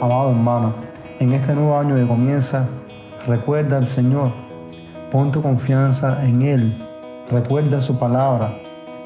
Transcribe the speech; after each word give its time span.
Amado 0.00 0.30
hermano, 0.30 0.72
en 1.18 1.34
este 1.34 1.54
nuevo 1.54 1.76
año 1.76 1.94
que 1.94 2.06
comienza, 2.06 2.66
recuerda 3.26 3.76
al 3.76 3.86
Señor, 3.86 4.32
pon 5.10 5.30
tu 5.30 5.42
confianza 5.42 6.24
en 6.24 6.40
Él, 6.40 6.78
recuerda 7.30 7.82
su 7.82 7.98
palabra, 7.98 8.56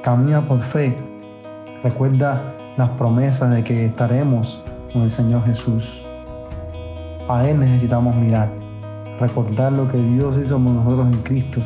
camina 0.05 0.47
por 0.47 0.61
fe, 0.61 0.95
recuerda 1.83 2.41
las 2.77 2.91
promesas 2.91 3.51
de 3.51 3.65
que 3.65 3.87
estaremos 3.87 4.63
con 4.93 5.03
el 5.03 5.11
Señor 5.11 5.45
Jesús. 5.47 6.05
A 7.29 7.43
Él 7.45 7.59
necesitamos 7.59 8.15
mirar, 8.15 8.51
recordar 9.19 9.73
lo 9.73 9.89
que 9.89 9.99
Dios 9.99 10.39
hizo 10.39 10.55
con 10.55 10.77
nosotros 10.77 11.09
en 11.13 11.23
Cristo, 11.23 11.61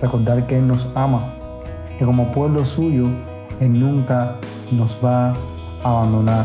recordar 0.00 0.46
que 0.46 0.58
Él 0.58 0.68
nos 0.68 0.88
ama, 0.94 1.18
que 1.98 2.04
como 2.04 2.30
pueblo 2.30 2.64
suyo, 2.64 3.02
Él 3.58 3.80
nunca 3.80 4.36
nos 4.70 4.96
va 5.04 5.30
a 5.82 5.90
abandonar. 5.90 6.44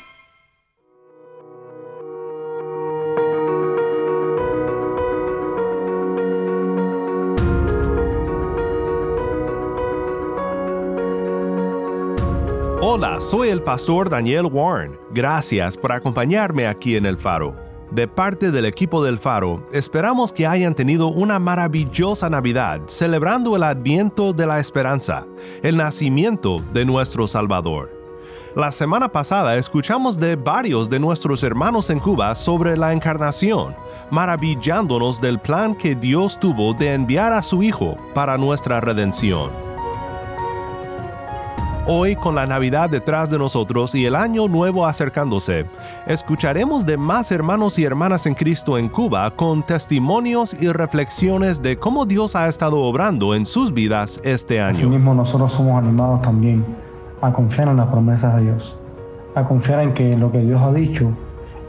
Hola, 13.03 13.19
soy 13.19 13.49
el 13.49 13.63
pastor 13.63 14.11
Daniel 14.11 14.45
Warren. 14.45 14.95
Gracias 15.09 15.75
por 15.75 15.91
acompañarme 15.91 16.67
aquí 16.67 16.95
en 16.95 17.07
el 17.07 17.17
faro. 17.17 17.55
De 17.89 18.07
parte 18.07 18.51
del 18.51 18.65
equipo 18.65 19.03
del 19.03 19.17
faro, 19.17 19.65
esperamos 19.73 20.31
que 20.31 20.45
hayan 20.45 20.75
tenido 20.75 21.07
una 21.07 21.39
maravillosa 21.39 22.29
Navidad 22.29 22.81
celebrando 22.85 23.55
el 23.55 23.63
adviento 23.63 24.33
de 24.33 24.45
la 24.45 24.59
esperanza, 24.59 25.25
el 25.63 25.77
nacimiento 25.77 26.63
de 26.73 26.85
nuestro 26.85 27.25
Salvador. 27.25 27.89
La 28.55 28.71
semana 28.71 29.11
pasada 29.11 29.57
escuchamos 29.57 30.19
de 30.19 30.35
varios 30.35 30.87
de 30.87 30.99
nuestros 30.99 31.41
hermanos 31.41 31.89
en 31.89 31.97
Cuba 31.97 32.35
sobre 32.35 32.77
la 32.77 32.93
encarnación, 32.93 33.75
maravillándonos 34.11 35.19
del 35.19 35.39
plan 35.39 35.73
que 35.73 35.95
Dios 35.95 36.39
tuvo 36.39 36.75
de 36.75 36.93
enviar 36.93 37.33
a 37.33 37.41
su 37.41 37.63
Hijo 37.63 37.97
para 38.13 38.37
nuestra 38.37 38.79
redención. 38.79 39.70
Hoy, 41.87 42.15
con 42.15 42.35
la 42.35 42.45
Navidad 42.45 42.91
detrás 42.91 43.31
de 43.31 43.39
nosotros 43.39 43.95
y 43.95 44.05
el 44.05 44.13
Año 44.13 44.47
Nuevo 44.47 44.85
acercándose, 44.85 45.65
escucharemos 46.05 46.85
de 46.85 46.95
más 46.95 47.31
hermanos 47.31 47.79
y 47.79 47.83
hermanas 47.83 48.27
en 48.27 48.35
Cristo 48.35 48.77
en 48.77 48.87
Cuba 48.87 49.31
con 49.31 49.63
testimonios 49.63 50.55
y 50.61 50.71
reflexiones 50.71 51.59
de 51.59 51.77
cómo 51.77 52.05
Dios 52.05 52.35
ha 52.35 52.47
estado 52.47 52.79
obrando 52.81 53.33
en 53.33 53.47
sus 53.47 53.73
vidas 53.73 54.21
este 54.23 54.61
año. 54.61 54.73
Asimismo, 54.73 55.15
nosotros 55.15 55.53
somos 55.53 55.81
animados 55.81 56.21
también 56.21 56.63
a 57.19 57.33
confiar 57.33 57.67
en 57.69 57.77
las 57.77 57.87
promesas 57.87 58.35
de 58.35 58.43
Dios, 58.43 58.77
a 59.33 59.43
confiar 59.43 59.79
en 59.79 59.95
que 59.95 60.15
lo 60.15 60.31
que 60.31 60.37
Dios 60.37 60.61
ha 60.61 60.71
dicho, 60.71 61.11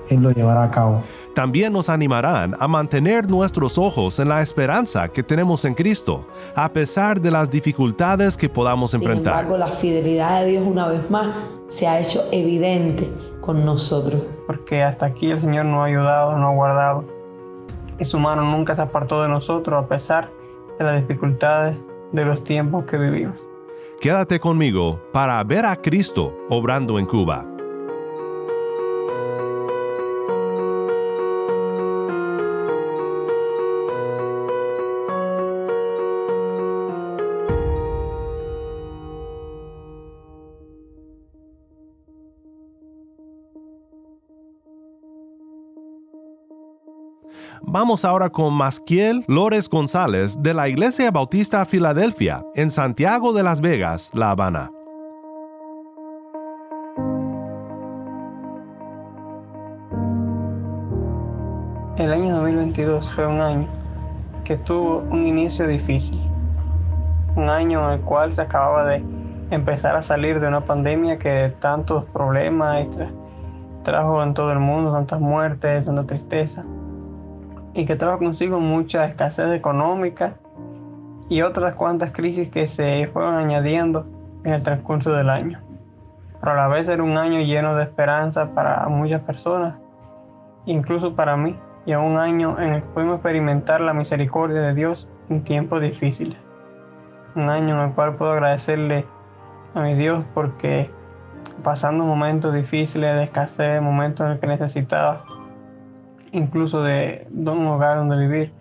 Él 0.09 0.21
lo 0.21 0.31
llevará 0.31 0.65
a 0.65 0.71
cabo. 0.71 1.03
También 1.35 1.73
nos 1.73 1.89
animarán 1.89 2.55
a 2.59 2.69
mantener 2.69 3.29
nuestros 3.29 3.79
ojos 3.79 4.19
en 4.19 4.29
la 4.29 4.43
esperanza 4.43 5.09
que 5.09 5.23
tenemos 5.23 5.65
en 5.65 5.75
Cristo, 5.75 6.27
a 6.55 6.73
pesar 6.73 7.21
de 7.21 7.31
las 7.31 7.51
dificultades 7.51 8.37
que 8.37 8.49
podamos 8.49 8.95
enfrentar. 8.95 9.35
Sin 9.35 9.41
embargo, 9.41 9.59
la 9.59 9.69
fidelidad 9.69 10.41
de 10.41 10.51
Dios 10.51 10.65
una 10.67 10.89
vez 10.89 11.11
más 11.11 11.29
se 11.67 11.87
ha 11.87 12.01
hecho 12.01 12.25
evidente 12.33 13.11
con 13.41 13.65
nosotros. 13.65 14.23
Porque 14.47 14.83
hasta 14.83 15.07
aquí 15.07 15.31
el 15.31 15.41
Señor 15.41 15.67
nos 15.67 15.81
ha 15.81 15.85
ayudado, 15.85 16.37
nos 16.37 16.51
ha 16.51 16.55
guardado. 16.55 17.05
Y 17.99 18.05
su 18.05 18.19
mano 18.19 18.43
nunca 18.43 18.75
se 18.75 18.83
apartó 18.83 19.23
de 19.23 19.29
nosotros 19.29 19.83
a 19.83 19.89
pesar 19.89 20.31
de 20.79 20.84
las 20.84 21.01
dificultades 21.01 21.77
de 22.13 22.25
los 22.25 22.43
tiempos 22.45 22.84
que 22.84 22.97
vivimos. 22.99 23.37
Quédate 24.01 24.41
conmigo 24.41 25.01
para 25.13 25.43
ver 25.45 25.65
a 25.65 25.77
Cristo 25.77 26.37
obrando 26.49 26.99
en 26.99 27.07
Cuba. 27.07 27.52
Vamos 47.65 48.05
ahora 48.05 48.28
con 48.28 48.53
Masquiel 48.53 49.25
Lores 49.28 49.69
González 49.69 50.43
de 50.43 50.53
la 50.53 50.69
Iglesia 50.69 51.11
Bautista 51.11 51.65
Filadelfia, 51.65 52.45
en 52.55 52.71
Santiago 52.71 53.33
de 53.33 53.45
Las 53.45 53.61
Vegas, 53.61 54.11
La 54.12 54.33
Habana. 54.33 54.71
El 61.97 62.12
año 62.12 62.34
2022 62.34 63.09
fue 63.15 63.27
un 63.27 63.41
año 63.41 63.69
que 64.45 64.56
tuvo 64.56 64.99
un 65.11 65.27
inicio 65.27 65.67
difícil. 65.69 66.21
Un 67.37 67.49
año 67.49 67.87
en 67.87 68.01
el 68.01 68.01
cual 68.01 68.34
se 68.34 68.43
acababa 68.43 68.84
de 68.84 69.05
empezar 69.51 69.95
a 69.95 70.03
salir 70.03 70.41
de 70.41 70.49
una 70.49 70.65
pandemia 70.65 71.19
que 71.19 71.55
tantos 71.61 72.05
problemas 72.06 72.87
trajo 73.84 74.22
en 74.22 74.34
todo 74.34 74.51
el 74.53 74.59
mundo, 74.59 74.93
tantas 74.93 75.21
muertes, 75.21 75.84
tanta 75.84 76.05
tristeza 76.05 76.65
y 77.75 77.84
que 77.84 77.97
trajo 77.97 78.19
consigo 78.19 78.60
mucha 78.60 79.06
escasez 79.06 79.53
económica 79.53 80.34
y 81.28 81.43
otras 81.43 81.75
cuantas 81.77 82.10
crisis 82.10 82.49
que 82.49 82.66
se 82.66 83.09
fueron 83.12 83.34
añadiendo 83.37 84.06
en 84.44 84.55
el 84.55 84.62
transcurso 84.62 85.12
del 85.12 85.31
año. 85.31 85.59
Pero 86.41 86.53
a 86.53 86.56
la 86.56 86.69
vez 86.69 86.88
era 86.88 87.03
un 87.03 87.16
año 87.16 87.41
lleno 87.41 87.75
de 87.75 87.84
esperanza 87.84 88.53
para 88.55 88.87
muchas 88.88 89.22
personas, 89.22 89.77
incluso 90.66 91.15
para 91.15 91.37
mí, 91.37 91.56
y 91.87 91.94
un 91.94 92.16
año 92.16 92.59
en 92.60 92.75
el 92.75 92.83
que 92.83 92.88
pudimos 92.88 93.15
experimentar 93.16 93.81
la 93.81 93.94
misericordia 93.94 94.60
de 94.60 94.75
Dios 94.75 95.09
en 95.31 95.43
tiempos 95.43 95.81
difíciles. 95.81 96.39
Un 97.34 97.49
año 97.49 97.81
en 97.81 97.89
el 97.89 97.94
cual 97.94 98.16
puedo 98.16 98.33
agradecerle 98.33 99.06
a 99.75 99.81
mi 99.81 99.94
Dios 99.94 100.25
porque 100.34 100.91
pasando 101.62 102.04
momentos 102.04 102.54
difíciles 102.54 103.16
de 103.16 103.25
escasez, 103.25 103.81
momentos 103.81 104.25
en 104.25 104.33
los 104.33 104.41
que 104.41 104.47
necesitaba 104.47 105.25
incluso 106.32 106.82
de, 106.82 107.26
un 107.31 107.66
hogar 107.66 107.98
donde 107.98 108.16
vivir. 108.16 108.53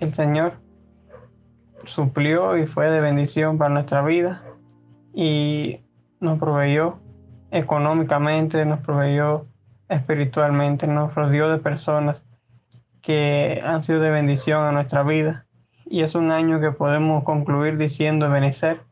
El 0.00 0.12
Señor 0.12 0.54
suplió 1.84 2.56
y 2.56 2.66
fue 2.66 2.90
de 2.90 3.00
bendición 3.00 3.56
para 3.56 3.72
nuestra 3.72 4.02
vida 4.02 4.42
y 5.14 5.80
nos 6.20 6.38
proveyó 6.38 6.98
económicamente, 7.50 8.64
nos 8.66 8.80
proveyó 8.80 9.46
espiritualmente, 9.88 10.86
nos 10.86 11.14
rodeó 11.14 11.48
de 11.48 11.58
personas 11.58 12.22
que 13.00 13.62
han 13.64 13.82
sido 13.82 14.00
de 14.00 14.10
bendición 14.10 14.64
a 14.64 14.72
nuestra 14.72 15.02
vida. 15.02 15.46
Y 15.86 16.02
es 16.02 16.14
un 16.14 16.30
año 16.30 16.60
que 16.60 16.72
podemos 16.72 17.24
concluir 17.24 17.78
diciendo 17.78 18.28
benecer, 18.28 18.82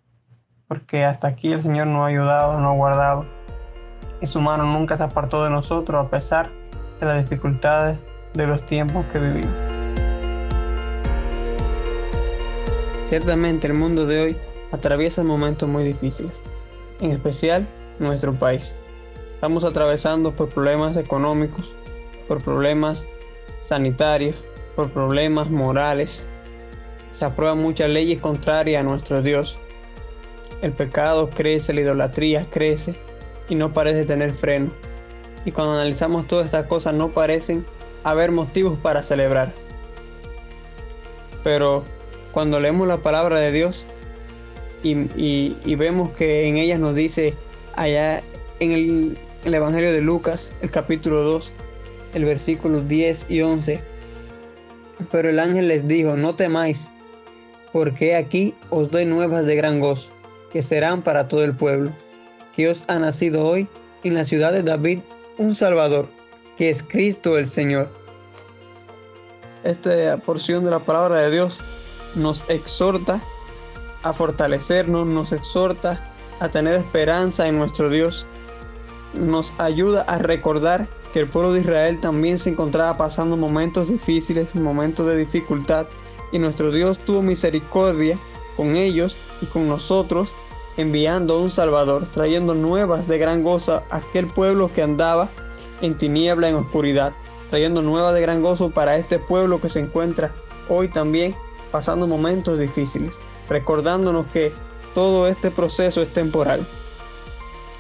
porque 0.67 1.05
hasta 1.05 1.29
aquí 1.29 1.53
el 1.53 1.61
Señor 1.61 1.89
nos 1.89 2.03
ha 2.03 2.07
ayudado, 2.07 2.59
nos 2.59 2.73
ha 2.73 2.77
guardado. 2.77 3.27
Y 4.23 4.27
su 4.27 4.41
mano 4.41 4.65
nunca 4.65 4.97
se 4.97 5.03
apartó 5.03 5.45
de 5.45 5.51
nosotros 5.51 6.07
a 6.07 6.09
pesar 6.09 6.51
de 6.51 6.66
las 7.01 7.29
dificultades 7.29 7.99
de 8.35 8.47
los 8.47 8.65
tiempos 8.65 9.05
que 9.13 9.19
vivimos. 9.19 9.55
Ciertamente 13.09 13.67
el 13.67 13.75
mundo 13.75 14.07
de 14.07 14.21
hoy 14.21 14.37
atraviesa 14.73 15.23
momentos 15.23 15.69
muy 15.69 15.85
difíciles, 15.85 16.33
en 17.01 17.13
especial 17.13 17.67
nuestro 17.99 18.35
país. 18.35 18.75
Estamos 19.35 19.65
atravesando 19.65 20.33
por 20.33 20.49
problemas 20.49 20.97
económicos, 20.97 21.73
por 22.27 22.43
problemas 22.43 23.07
sanitarios, 23.63 24.35
por 24.75 24.91
problemas 24.91 25.51
morales. 25.51 26.25
Se 27.15 27.25
aprueban 27.25 27.59
muchas 27.59 27.91
leyes 27.91 28.19
contrarias 28.19 28.81
a 28.81 28.85
nuestro 28.85 29.23
Dios. 29.23 29.59
El 30.63 30.73
pecado 30.73 31.31
crece, 31.31 31.75
la 31.75 31.83
idolatría 31.83 32.47
crece 32.51 32.95
y 33.49 33.55
no 33.55 33.73
parece 33.73 34.05
tener 34.05 34.33
freno. 34.33 34.71
Y 35.47 35.53
cuando 35.53 35.75
analizamos 35.75 36.27
todas 36.27 36.47
estas 36.47 36.67
cosas 36.67 36.93
no 36.93 37.13
parecen 37.13 37.65
haber 38.05 38.33
motivos 38.33 38.77
para 38.83 39.03
celebrar. 39.03 39.55
Pero 41.45 41.85
cuando 42.33 42.61
leemos 42.61 42.87
la 42.87 42.99
palabra 42.99 43.39
de 43.39 43.53
Dios 43.53 43.87
y, 44.83 45.75
vemos 45.77 46.11
que 46.11 46.47
en 46.47 46.59
ellas 46.59 46.81
nos 46.81 46.95
dice 46.95 47.35
allá 47.77 48.23
en 48.61 48.73
el, 48.73 49.19
el 49.45 49.55
Evangelio 49.55 49.93
de 49.93 50.01
Lucas, 50.01 50.51
el 50.61 50.71
capítulo 50.71 51.23
2, 51.23 51.53
el 52.15 52.25
versículo 52.25 52.81
10 52.81 53.27
y 53.29 53.41
11, 53.43 53.81
pero 55.13 55.29
el 55.29 55.39
ángel 55.39 55.69
les 55.69 55.87
dijo, 55.87 56.17
no 56.17 56.35
temáis, 56.35 56.91
porque 57.73 58.17
aquí 58.17 58.55
os 58.71 58.91
doy 58.91 59.05
nuevas 59.05 59.47
de 59.47 59.55
gran 59.55 59.81
gozo, 59.81 60.11
que 60.53 60.63
serán 60.63 61.03
para 61.03 61.29
todo 61.29 61.45
el 61.45 61.55
pueblo, 61.55 61.93
que 62.55 62.69
os 62.69 62.83
ha 62.89 62.99
nacido 62.99 63.47
hoy 63.47 63.69
en 64.03 64.15
la 64.15 64.25
ciudad 64.25 64.53
de 64.53 64.63
David 64.63 65.01
un 65.39 65.55
Salvador, 65.55 66.07
que 66.57 66.71
es 66.71 66.83
Cristo 66.83 67.39
el 67.39 67.47
Señor. 67.47 67.89
Esta 69.65 70.17
porción 70.19 70.65
de 70.65 70.71
la 70.71 70.79
palabra 70.79 71.17
de 71.19 71.31
Dios 71.31 71.59
nos 72.15 72.43
exhorta 72.49 73.21
a 74.03 74.13
fortalecernos, 74.13 75.07
nos 75.07 75.33
exhorta 75.33 76.13
a 76.41 76.49
tener 76.49 76.75
esperanza 76.75 77.49
en 77.49 77.59
nuestro 77.59 77.89
Dios, 77.89 78.27
nos 79.15 79.53
ayuda 79.59 80.03
a 80.03 80.19
recordar 80.19 80.87
que 81.13 81.21
el 81.21 81.29
pueblo 81.29 81.53
de 81.53 81.61
Israel 81.61 81.99
también 82.01 82.39
se 82.39 82.51
encontraba 82.51 82.97
pasando 82.97 83.37
momentos 83.37 83.89
difíciles, 83.89 84.55
momentos 84.55 85.07
de 85.07 85.17
dificultad, 85.17 85.87
y 86.33 86.39
nuestro 86.39 86.71
Dios 86.71 86.99
tuvo 86.99 87.23
misericordia 87.23 88.19
con 88.57 88.77
ellos 88.77 89.17
y 89.41 89.47
con 89.47 89.69
nosotros, 89.69 90.35
enviando 90.77 91.41
un 91.41 91.51
Salvador, 91.51 92.07
trayendo 92.13 92.55
nuevas 92.55 93.09
de 93.09 93.19
gran 93.19 93.43
gozo 93.43 93.83
a 93.91 93.97
aquel 93.97 94.27
pueblo 94.27 94.71
que 94.75 94.83
andaba 94.83 95.29
en 95.81 95.97
tiniebla, 95.97 96.49
en 96.49 96.57
oscuridad, 96.57 97.13
trayendo 97.51 97.83
nuevas 97.83 98.15
de 98.15 98.21
gran 98.21 98.43
gozo 98.43 98.71
para 98.71 98.97
este 98.97 99.19
pueblo 99.19 99.61
que 99.61 99.69
se 99.69 99.81
encuentra 99.81 100.33
hoy 100.69 100.89
también 100.89 101.35
pasando 101.71 102.07
momentos 102.07 102.59
difíciles, 102.59 103.17
recordándonos 103.49 104.27
que 104.33 104.53
todo 104.95 105.29
este 105.29 105.51
proceso 105.51 106.03
es 106.03 106.09
temporal, 106.13 106.67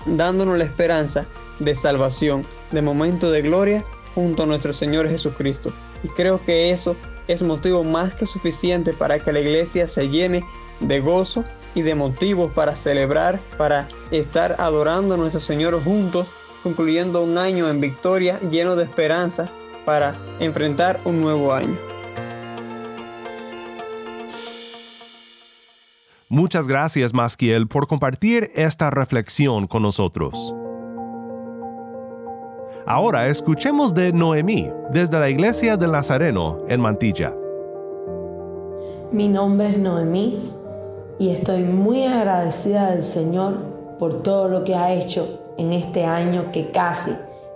dándonos 0.04 0.58
la 0.58 0.64
esperanza 0.64 1.25
de 1.58 1.75
salvación, 1.75 2.44
de 2.72 2.82
momento 2.82 3.31
de 3.31 3.42
gloria 3.42 3.82
junto 4.14 4.42
a 4.42 4.46
nuestro 4.46 4.72
Señor 4.72 5.08
Jesucristo. 5.08 5.72
Y 6.02 6.08
creo 6.08 6.40
que 6.44 6.70
eso 6.70 6.96
es 7.28 7.42
motivo 7.42 7.84
más 7.84 8.14
que 8.14 8.26
suficiente 8.26 8.92
para 8.92 9.19
que 9.19 9.32
la 9.32 9.40
iglesia 9.40 9.88
se 9.88 10.08
llene 10.08 10.44
de 10.81 11.00
gozo 11.00 11.44
y 11.76 11.82
de 11.82 11.94
motivos 11.94 12.50
para 12.52 12.75
celebrar, 12.75 13.38
para 13.58 13.87
estar 14.11 14.56
adorando 14.58 15.14
a 15.14 15.19
nuestro 15.19 15.40
Señor 15.40 15.78
juntos, 15.84 16.26
concluyendo 16.62 17.23
un 17.23 17.37
año 17.37 17.69
en 17.69 17.82
victoria 17.82 18.40
lleno 18.50 18.76
de 18.76 18.84
esperanza 18.84 19.50
para 19.84 20.17
enfrentar 20.40 20.99
un 21.05 21.20
nuevo 21.20 21.52
año. 21.52 21.76
Muchas 26.28 26.67
gracias, 26.67 27.12
Masquiel, 27.12 27.69
por 27.69 27.87
compartir 27.87 28.50
esta 28.55 28.90
reflexión 28.90 29.67
con 29.67 29.82
nosotros. 29.82 30.55
Ahora 32.87 33.28
escuchemos 33.28 33.93
de 33.93 34.14
Noemí, 34.14 34.70
desde 34.93 35.20
la 35.20 35.28
iglesia 35.28 35.76
del 35.76 35.93
Nazareno 35.93 36.64
en 36.69 36.81
Mantilla. 36.81 37.34
Mi 39.12 39.28
nombre 39.28 39.69
es 39.69 39.78
Noemí 39.78 40.40
y 41.18 41.30
estoy 41.30 41.62
muy 41.62 42.04
agradecida 42.04 42.90
del 42.90 43.04
Señor 43.04 43.96
por 43.98 44.22
todo 44.22 44.48
lo 44.48 44.64
que 44.64 44.74
ha 44.74 44.92
hecho 44.92 45.40
en 45.56 45.72
este 45.72 46.04
año 46.04 46.50
que 46.52 46.70
casi 46.70 47.12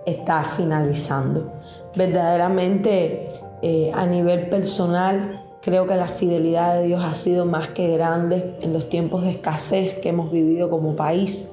está 0.06 0.42
finalizando. 0.42 1.52
Verdaderamente, 1.94 3.26
eh, 3.62 3.90
a 3.94 4.06
nivel 4.06 4.48
personal, 4.48 5.40
Creo 5.62 5.86
que 5.86 5.94
la 5.94 6.08
fidelidad 6.08 6.74
de 6.74 6.86
Dios 6.86 7.04
ha 7.04 7.12
sido 7.12 7.44
más 7.44 7.68
que 7.68 7.88
grande 7.88 8.56
en 8.62 8.72
los 8.72 8.88
tiempos 8.88 9.24
de 9.24 9.30
escasez 9.32 9.98
que 9.98 10.08
hemos 10.08 10.32
vivido 10.32 10.70
como 10.70 10.96
país, 10.96 11.52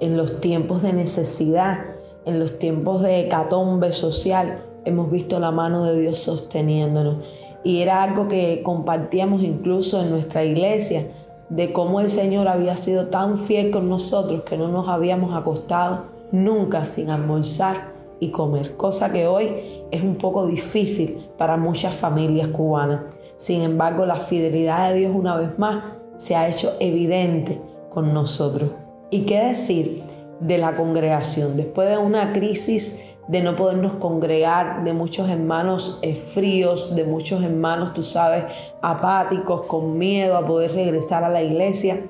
en 0.00 0.18
los 0.18 0.42
tiempos 0.42 0.82
de 0.82 0.92
necesidad, 0.92 1.78
en 2.26 2.40
los 2.40 2.58
tiempos 2.58 3.00
de 3.00 3.20
hecatombe 3.20 3.94
social. 3.94 4.62
Hemos 4.84 5.10
visto 5.10 5.40
la 5.40 5.50
mano 5.50 5.84
de 5.84 5.98
Dios 5.98 6.18
sosteniéndonos. 6.18 7.24
Y 7.64 7.80
era 7.80 8.02
algo 8.02 8.28
que 8.28 8.60
compartíamos 8.62 9.42
incluso 9.42 10.02
en 10.02 10.10
nuestra 10.10 10.44
iglesia, 10.44 11.10
de 11.48 11.72
cómo 11.72 12.00
el 12.00 12.10
Señor 12.10 12.48
había 12.48 12.76
sido 12.76 13.06
tan 13.06 13.38
fiel 13.38 13.70
con 13.70 13.88
nosotros 13.88 14.42
que 14.42 14.56
no 14.56 14.68
nos 14.68 14.88
habíamos 14.88 15.34
acostado 15.34 16.06
nunca 16.30 16.84
sin 16.84 17.10
almorzar 17.10 17.92
y 18.20 18.30
comer, 18.30 18.76
cosa 18.76 19.12
que 19.12 19.26
hoy 19.26 19.84
es 19.90 20.02
un 20.02 20.16
poco 20.16 20.46
difícil 20.46 21.30
para 21.36 21.56
muchas 21.56 21.94
familias 21.94 22.48
cubanas. 22.48 23.18
Sin 23.36 23.62
embargo, 23.62 24.06
la 24.06 24.16
fidelidad 24.16 24.90
de 24.90 24.98
Dios 24.98 25.12
una 25.14 25.36
vez 25.36 25.58
más 25.58 25.84
se 26.16 26.34
ha 26.34 26.48
hecho 26.48 26.72
evidente 26.80 27.60
con 27.88 28.12
nosotros. 28.12 28.70
¿Y 29.10 29.20
qué 29.20 29.40
decir 29.44 30.02
de 30.40 30.58
la 30.58 30.76
congregación? 30.76 31.56
Después 31.56 31.88
de 31.88 31.98
una 31.98 32.32
crisis 32.32 33.07
de 33.28 33.42
no 33.42 33.54
podernos 33.56 33.92
congregar, 33.94 34.84
de 34.84 34.94
muchos 34.94 35.28
hermanos 35.28 35.98
eh, 36.02 36.16
fríos, 36.16 36.96
de 36.96 37.04
muchos 37.04 37.42
hermanos, 37.42 37.92
tú 37.92 38.02
sabes, 38.02 38.44
apáticos, 38.80 39.66
con 39.66 39.98
miedo 39.98 40.36
a 40.36 40.44
poder 40.44 40.72
regresar 40.72 41.24
a 41.24 41.28
la 41.28 41.42
iglesia, 41.42 42.06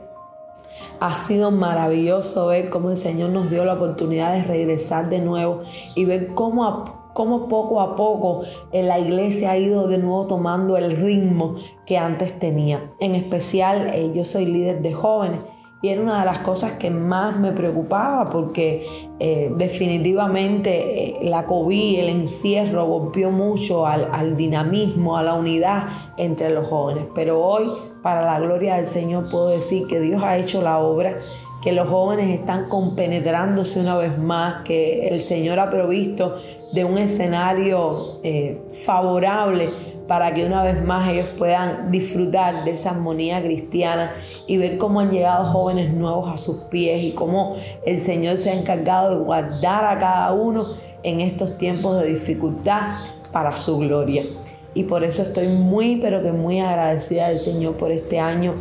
ha 1.01 1.15
sido 1.15 1.51
maravilloso 1.51 2.47
ver 2.47 2.71
cómo 2.71 2.91
el 2.91 2.97
Señor 2.97 3.31
nos 3.31 3.51
dio 3.51 3.65
la 3.65 3.75
oportunidad 3.75 4.33
de 4.33 4.45
regresar 4.45 5.09
de 5.09 5.21
nuevo 5.21 5.63
y 5.95 6.05
ver 6.05 6.35
cómo, 6.35 7.11
cómo 7.15 7.49
poco 7.49 7.81
a 7.81 7.97
poco 7.97 8.43
la 8.73 8.99
iglesia 8.99 9.53
ha 9.53 9.59
ido 9.59 9.89
de 9.89 9.99
nuevo 9.99 10.27
tomando 10.27 10.77
el 10.77 10.97
ritmo 10.97 11.57
que 11.85 11.99
antes 11.99 12.39
tenía. 12.39 12.93
En 13.01 13.15
especial, 13.15 13.91
eh, 13.93 14.13
yo 14.15 14.25
soy 14.25 14.47
líder 14.47 14.83
de 14.83 14.93
jóvenes. 14.93 15.47
Y 15.81 15.89
era 15.89 16.03
una 16.03 16.19
de 16.19 16.25
las 16.25 16.39
cosas 16.39 16.73
que 16.73 16.91
más 16.91 17.39
me 17.39 17.53
preocupaba 17.53 18.29
porque 18.31 18.85
eh, 19.21 19.53
definitivamente 19.57 21.21
eh, 21.21 21.29
la 21.29 21.47
COVID, 21.47 22.01
el 22.01 22.09
encierro, 22.09 22.85
golpeó 22.87 23.31
mucho 23.31 23.87
al, 23.87 24.09
al 24.13 24.37
dinamismo, 24.37 25.17
a 25.17 25.23
la 25.23 25.35
unidad 25.35 25.89
entre 26.17 26.51
los 26.51 26.67
jóvenes. 26.67 27.07
Pero 27.15 27.41
hoy 27.41 27.71
para 28.03 28.23
la 28.23 28.41
gloria 28.41 28.75
del 28.77 28.89
Señor 28.89 29.31
puedo 29.31 29.49
decir 29.49 29.87
que 29.87 30.01
Dios 30.01 30.23
ha 30.25 30.37
hecho 30.37 30.63
la 30.63 30.79
obra, 30.79 31.19
que 31.63 31.73
los 31.73 31.89
jóvenes 31.89 32.31
están 32.31 32.69
compenetrándose 32.69 33.81
una 33.81 33.97
vez 33.97 34.19
más, 34.19 34.63
que 34.65 35.09
el 35.09 35.21
Señor 35.21 35.59
ha 35.59 35.71
provisto 35.71 36.37
de 36.73 36.85
un 36.85 36.99
escenario 36.99 38.21
eh, 38.23 38.63
favorable 38.85 39.71
para 40.09 40.33
que 40.33 40.47
una 40.47 40.63
vez 40.63 40.83
más 40.83 41.09
ellos 41.09 41.29
puedan 41.37 41.93
disfrutar 41.93 42.65
de 42.65 42.73
esa 42.73 42.91
armonía 42.91 43.43
cristiana 43.43 44.15
y 44.47 44.57
ver 44.57 44.79
cómo 44.79 45.01
han 45.01 45.11
llegado 45.11 45.45
jóvenes 45.45 45.93
nuevos 45.93 46.33
a 46.33 46.39
sus 46.39 46.63
pies 46.63 47.05
y 47.05 47.13
cómo 47.13 47.57
el 47.85 48.01
Señor 48.01 48.39
se 48.39 48.51
ha 48.51 48.55
encargado 48.55 49.11
de 49.11 49.25
guardar 49.25 49.85
a 49.85 49.99
cada 49.99 50.33
uno 50.33 50.75
en 51.03 51.21
estos 51.21 51.59
tiempos 51.59 52.01
de 52.01 52.09
dificultad 52.09 52.95
para 53.33 53.53
su 53.53 53.79
gloria. 53.79 54.25
Y 54.73 54.85
por 54.85 55.05
eso 55.05 55.23
estoy 55.23 55.49
muy, 55.49 55.97
pero 55.97 56.23
que 56.23 56.33
muy 56.33 56.59
agradecida 56.61 57.29
del 57.29 57.39
Señor 57.39 57.77
por 57.77 57.93
este 57.93 58.19
año 58.19 58.55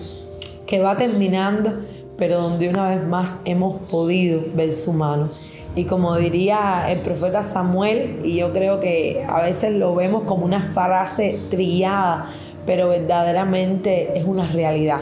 que 0.66 0.82
va 0.82 0.98
terminando, 0.98 1.82
pero 2.18 2.42
donde 2.42 2.68
una 2.68 2.90
vez 2.90 3.08
más 3.08 3.40
hemos 3.46 3.78
podido 3.90 4.42
ver 4.54 4.74
su 4.74 4.92
mano. 4.92 5.32
Y 5.78 5.84
como 5.84 6.18
diría 6.18 6.86
el 6.90 7.02
profeta 7.02 7.44
Samuel, 7.44 8.22
y 8.24 8.38
yo 8.38 8.52
creo 8.52 8.80
que 8.80 9.24
a 9.30 9.44
veces 9.44 9.76
lo 9.76 9.94
vemos 9.94 10.24
como 10.24 10.44
una 10.44 10.60
frase 10.60 11.40
trillada, 11.52 12.32
pero 12.66 12.88
verdaderamente 12.88 14.18
es 14.18 14.26
una 14.26 14.48
realidad. 14.48 15.02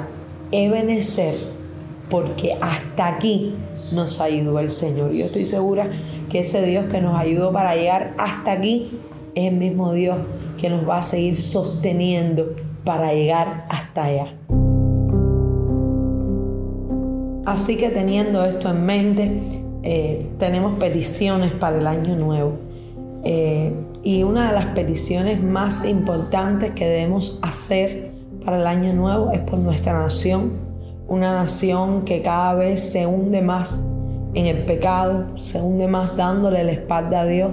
Ebenecer, 0.51 1.35
porque 2.09 2.57
hasta 2.59 3.07
aquí 3.07 3.55
nos 3.93 4.19
ayudó 4.19 4.59
el 4.59 4.69
Señor. 4.69 5.13
Yo 5.13 5.27
estoy 5.27 5.45
segura 5.45 5.89
que 6.29 6.39
ese 6.39 6.61
Dios 6.65 6.87
que 6.91 6.99
nos 6.99 7.17
ayudó 7.17 7.53
para 7.53 7.77
llegar 7.77 8.13
hasta 8.17 8.51
aquí 8.51 8.99
es 9.33 9.45
el 9.45 9.55
mismo 9.55 9.93
Dios 9.93 10.17
que 10.57 10.69
nos 10.69 10.85
va 10.85 10.97
a 10.97 11.03
seguir 11.03 11.37
sosteniendo 11.37 12.53
para 12.83 13.13
llegar 13.13 13.65
hasta 13.69 14.03
allá. 14.03 14.33
Así 17.45 17.77
que 17.77 17.91
teniendo 17.91 18.43
esto 18.43 18.69
en 18.69 18.85
mente, 18.85 19.64
eh, 19.87 20.31
tenemos 20.39 20.79
peticiones 20.79 21.53
para 21.53 21.77
el 21.77 21.85
año 21.85 22.15
nuevo. 22.15 22.53
Eh, 23.23 23.71
y 24.03 24.23
una 24.23 24.47
de 24.47 24.53
las 24.53 24.65
peticiones 24.67 25.43
más 25.43 25.85
importantes 25.85 26.71
que 26.71 26.87
debemos 26.87 27.39
hacer 27.43 28.11
para 28.43 28.57
el 28.57 28.65
año 28.65 28.93
nuevo 28.93 29.31
es 29.31 29.41
por 29.41 29.59
nuestra 29.59 29.93
nación. 29.93 30.53
Una 31.07 31.35
nación 31.35 32.03
que 32.03 32.23
cada 32.23 32.55
vez 32.55 32.79
se 32.79 33.05
hunde 33.05 33.43
más 33.43 33.87
en 34.33 34.47
el 34.47 34.65
pecado, 34.65 35.37
se 35.37 35.61
hunde 35.61 35.87
más 35.87 36.17
dándole 36.17 36.63
la 36.63 36.71
espalda 36.71 37.21
a 37.21 37.25
Dios 37.27 37.51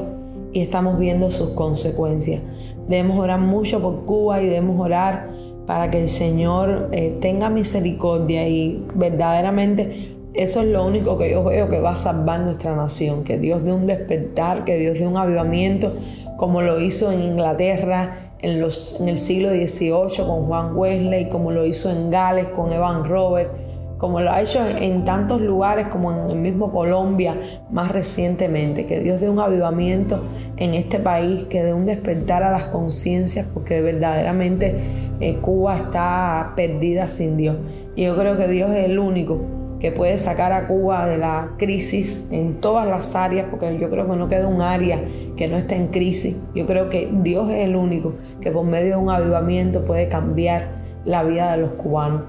y 0.55 0.61
estamos 0.61 0.99
viendo 0.99 1.31
sus 1.31 1.51
consecuencias. 1.51 2.41
Debemos 2.89 3.19
orar 3.19 3.41
mucho 3.41 3.81
por 3.83 4.07
Cuba 4.07 4.41
y 4.41 4.47
debemos 4.47 4.81
orar 4.81 5.31
para 5.67 5.91
que 5.91 6.01
el 6.01 6.09
Señor 6.09 6.89
eh, 6.93 7.17
tenga 7.21 7.51
misericordia 7.51 8.49
y 8.49 8.83
verdaderamente 8.95 10.22
eso 10.35 10.63
es 10.63 10.69
lo 10.69 10.87
único 10.87 11.19
que 11.19 11.31
yo 11.31 11.45
veo 11.45 11.69
que 11.69 11.81
va 11.81 11.91
a 11.91 11.97
salvar 11.97 12.41
nuestra 12.41 12.75
nación, 12.75 13.25
que 13.25 13.39
Dios 13.39 13.65
dé 13.65 13.73
un 13.73 13.87
despertar, 13.87 14.65
que 14.65 14.79
Dios 14.79 14.99
dé 14.99 15.07
un 15.07 15.17
avivamiento 15.17 15.93
como 16.37 16.63
lo 16.63 16.81
hizo 16.81 17.13
en 17.13 17.23
Inglaterra 17.23 18.17
en, 18.41 18.61
los, 18.61 19.01
en 19.01 19.09
el 19.09 19.19
siglo 19.19 19.51
XVIII 19.51 20.27
con 20.27 20.47
Juan 20.47 20.77
Wesley, 20.77 21.29
como 21.29 21.53
lo 21.53 21.65
hizo 21.67 21.91
en 21.91 22.11
Gales 22.11 22.49
con 22.49 22.73
Evan 22.73 23.05
Robert, 23.05 23.53
como 23.99 24.21
lo 24.21 24.33
ha 24.33 24.41
hecho 24.41 24.59
en 24.67 25.05
tantos 25.05 25.41
lugares 25.41 25.87
como 25.87 26.11
en 26.11 26.31
el 26.31 26.37
mismo 26.37 26.73
Colombia 26.73 27.37
más 27.71 27.93
recientemente. 27.93 28.87
Que 28.87 28.99
Dios 28.99 29.21
dé 29.21 29.29
un 29.29 29.39
avivamiento 29.39 30.25
en 30.57 30.75
este 30.75 30.99
país, 30.99 31.45
que 31.45 31.63
dé 31.63 31.73
un 31.73 31.87
despertar 31.87 32.43
a 32.43 32.51
las 32.51 32.65
conciencias, 32.65 33.47
porque 33.55 33.81
verdaderamente 33.81 34.81
eh, 35.21 35.37
Cuba 35.37 35.77
está 35.77 36.55
perdida 36.57 37.07
sin 37.07 37.37
Dios. 37.37 37.57
Y 37.95 38.03
yo 38.07 38.17
creo 38.17 38.37
que 38.37 38.49
Dios 38.49 38.73
es 38.73 38.87
el 38.87 38.99
único 38.99 39.62
que 39.83 39.91
puede 39.91 40.17
sacar 40.17 40.53
a 40.53 40.69
Cuba 40.69 41.09
de 41.09 41.19
la 41.19 41.55
crisis 41.59 42.29
en 42.31 42.61
todas 42.61 42.87
las 42.87 43.17
áreas, 43.17 43.49
porque 43.51 43.77
yo 43.81 43.91
creo 43.91 44.09
que 44.09 44.15
no 44.15 44.29
queda 44.29 44.47
un 44.47 44.61
área 44.61 45.03
que 45.37 45.49
no 45.49 45.57
esté 45.57 45.75
en 45.75 45.89
crisis. 45.89 46.41
Yo 46.55 46.67
creo 46.67 46.89
que 46.89 47.11
Dios 47.13 47.51
es 47.51 47.65
el 47.65 47.75
único 47.75 48.15
que 48.41 48.53
por 48.53 48.65
medio 48.65 48.91
de 48.91 48.97
un 49.03 49.11
avivamiento 49.11 49.85
puede 49.85 50.07
cambiar 50.07 50.69
la 51.05 51.25
vida 51.25 51.51
de 51.51 51.59
los 51.59 51.73
cubanos. 51.73 52.23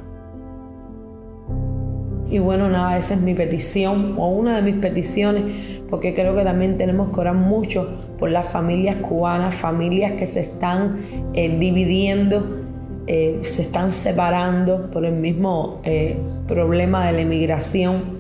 Y 2.28 2.40
bueno, 2.40 2.70
nada, 2.70 2.98
esa 2.98 3.14
es 3.14 3.22
mi 3.22 3.36
petición 3.36 4.16
o 4.18 4.30
una 4.30 4.56
de 4.56 4.64
mis 4.64 4.82
peticiones, 4.82 5.44
porque 5.92 6.16
creo 6.16 6.34
que 6.34 6.42
también 6.42 6.80
tenemos 6.80 7.12
que 7.12 7.20
orar 7.20 7.36
mucho 7.36 8.00
por 8.18 8.32
las 8.32 8.48
familias 8.48 8.96
cubanas, 8.96 9.54
familias 9.54 10.14
que 10.14 10.26
se 10.26 10.40
están 10.40 10.98
eh, 11.36 11.56
dividiendo 11.60 12.63
eh, 13.06 13.40
se 13.44 13.64
están 13.64 13.92
separando 13.92 14.90
por 14.90 15.06
el 15.06 15.16
mismo 15.16 15.82
eh, 15.84 16.18
problema 16.48 17.06
de 17.06 17.12
la 17.12 17.22
emigración. 17.22 18.14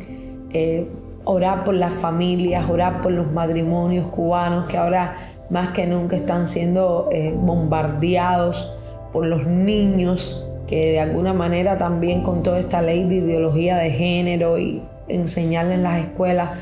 Eh, 0.51 0.87
orar 1.23 1.63
por 1.63 1.73
las 1.75 1.93
familias, 1.93 2.69
orar 2.69 2.99
por 2.99 3.13
los 3.13 3.31
matrimonios 3.31 4.07
cubanos 4.07 4.65
que 4.65 4.77
ahora 4.77 5.15
más 5.49 5.69
que 5.69 5.87
nunca 5.87 6.17
están 6.17 6.47
siendo 6.47 7.09
bombardeados 7.37 8.73
por 9.13 9.25
los 9.25 9.47
niños 9.47 10.49
que 10.67 10.91
de 10.91 10.99
alguna 10.99 11.33
manera 11.33 11.77
también 11.77 12.23
con 12.23 12.43
toda 12.43 12.59
esta 12.59 12.81
ley 12.81 13.05
de 13.05 13.15
ideología 13.15 13.77
de 13.77 13.91
género 13.91 14.57
y 14.57 14.81
enseñarle 15.07 15.75
en 15.75 15.83
las 15.83 15.99
escuelas, 15.99 16.59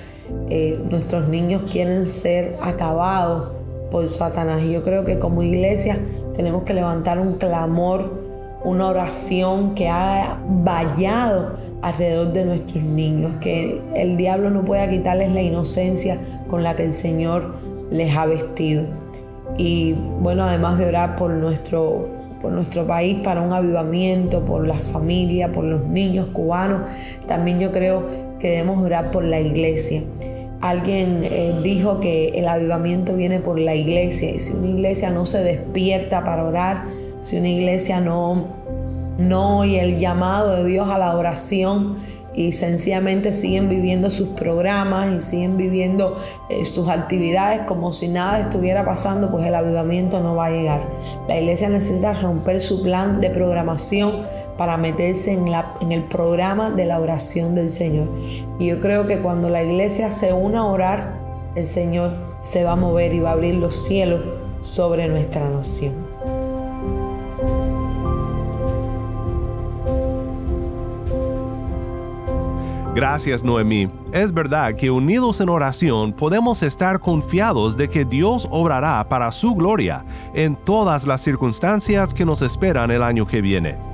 nuestros 0.92 1.28
niños 1.28 1.64
quieren 1.72 2.06
ser 2.08 2.56
acabados 2.62 3.61
por 3.92 4.10
Satanás. 4.10 4.64
Y 4.64 4.72
yo 4.72 4.82
creo 4.82 5.04
que 5.04 5.20
como 5.20 5.44
iglesia 5.44 6.00
tenemos 6.36 6.64
que 6.64 6.74
levantar 6.74 7.20
un 7.20 7.36
clamor, 7.36 8.32
una 8.64 8.88
oración 8.88 9.76
que 9.76 9.90
haya 9.90 10.40
vallado 10.48 11.54
alrededor 11.82 12.34
de 12.34 12.46
nuestros 12.46 12.84
niños, 12.84 13.34
que 13.42 13.82
el 13.96 14.18
diablo 14.18 14.50
no 14.50 14.64
pueda 14.64 14.88
quitarles 14.88 15.32
la 15.32 15.42
inocencia 15.42 16.20
con 16.50 16.64
la 16.64 16.76
que 16.76 16.86
el 16.86 16.94
Señor 16.94 17.56
les 17.92 18.16
ha 18.16 18.26
vestido. 18.26 18.86
Y 19.58 19.94
bueno, 20.22 20.44
además 20.44 20.78
de 20.78 20.86
orar 20.86 21.16
por 21.16 21.32
nuestro, 21.32 22.08
por 22.42 22.52
nuestro 22.52 22.88
país 22.88 23.18
para 23.24 23.42
un 23.42 23.52
avivamiento, 23.52 24.46
por 24.46 24.66
la 24.66 24.78
familia, 24.78 25.52
por 25.52 25.66
los 25.66 25.86
niños 25.88 26.28
cubanos, 26.32 26.82
también 27.28 27.60
yo 27.60 27.72
creo 27.72 28.08
que 28.40 28.52
debemos 28.52 28.82
orar 28.82 29.12
por 29.12 29.24
la 29.24 29.40
iglesia. 29.40 30.02
Alguien 30.62 31.22
eh, 31.24 31.54
dijo 31.64 32.00
que 32.00 32.30
el 32.40 32.48
avivamiento 32.48 33.16
viene 33.16 33.40
por 33.40 33.60
la 33.60 33.74
iglesia 33.74 34.30
y 34.30 34.40
si 34.40 34.54
una 34.54 34.68
iglesia 34.68 35.10
no 35.10 35.26
se 35.26 35.44
despierta 35.44 36.24
para 36.24 36.46
orar, 36.46 36.86
si 37.20 37.38
una 37.38 37.50
iglesia 37.50 38.00
no, 38.00 38.48
no 39.18 39.60
oye 39.60 39.82
el 39.82 39.98
llamado 39.98 40.56
de 40.58 40.66
Dios 40.66 40.88
a 40.90 41.00
la 41.00 41.16
oración 41.18 41.96
y 42.34 42.54
sencillamente 42.54 43.34
siguen 43.34 43.70
viviendo 43.70 44.10
sus 44.10 44.30
programas 44.30 45.12
y 45.12 45.22
siguen 45.22 45.58
viviendo 45.58 46.18
eh, 46.50 46.66
sus 46.66 46.88
actividades 46.90 47.62
como 47.62 47.92
si 47.92 48.08
nada 48.08 48.40
estuviera 48.40 48.86
pasando, 48.86 49.30
pues 49.32 49.46
el 49.46 49.56
avivamiento 49.56 50.22
no 50.22 50.36
va 50.36 50.46
a 50.46 50.52
llegar. 50.52 50.88
La 51.28 51.40
iglesia 51.40 51.70
necesita 51.70 52.14
romper 52.14 52.62
su 52.62 52.84
plan 52.84 53.20
de 53.20 53.30
programación 53.30 54.24
para 54.58 54.78
meterse 54.78 55.34
en, 55.34 55.92
el 55.92 56.04
programa 56.04 56.70
de 56.70 56.86
la 56.86 57.00
oración 57.00 57.56
del 57.56 57.70
Señor. 57.70 58.08
Y 58.60 58.68
yo 58.68 58.80
creo 58.80 59.08
que 59.08 59.22
cuando 59.22 59.50
la 59.50 59.64
iglesia 59.64 60.12
se 60.12 60.34
une 60.34 60.58
a 60.58 60.64
orar, 60.64 61.16
el 61.56 61.68
Señor 61.68 62.14
se 62.42 62.64
va 62.64 62.74
a 62.74 62.76
mover 62.76 63.14
y 63.14 63.20
va 63.20 63.30
a 63.30 63.34
abrir 63.34 63.56
los 63.56 63.76
cielos 63.84 64.22
sobre 64.62 65.08
nuestra 65.08 65.50
nación. 65.50 66.12
Gracias, 72.94 73.42
Noemí. 73.42 73.90
Es 74.12 74.34
verdad 74.34 74.76
que 74.76 74.92
unidos 74.92 75.40
en 75.40 75.48
oración 75.48 76.12
podemos 76.12 76.62
estar 76.62 77.00
confiados 77.00 77.78
de 77.78 77.88
que 77.88 78.04
Dios 78.04 78.48
obrará 78.52 79.08
para 79.08 79.32
su 79.32 79.56
gloria 79.56 80.04
en 80.34 80.58
todas 80.58 81.08
las 81.08 81.22
circunstancias 81.22 82.14
que 82.14 82.26
nos 82.26 82.42
esperan 82.42 82.92
el 82.92 83.02
año 83.02 83.26
que 83.26 83.42
viene. 83.42 83.91